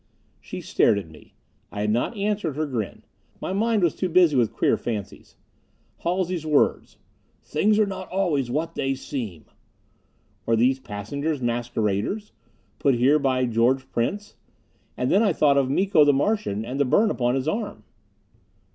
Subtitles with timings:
[0.39, 1.35] She stared at me.
[1.71, 3.03] I had not answered her grin;
[3.39, 5.35] my mind was too busy with queer fancies.
[5.99, 6.97] Halsey's words:
[7.43, 9.45] "Things are not always what they seem"
[10.47, 12.31] Were these passengers masqueraders?
[12.79, 14.35] Put here by George Prince?
[14.97, 17.83] And then I thought of Miko the Martian, and the burn upon his arm.